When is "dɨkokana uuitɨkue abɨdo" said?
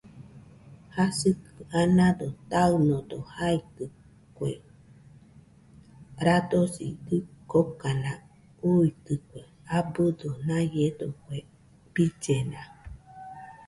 7.07-10.29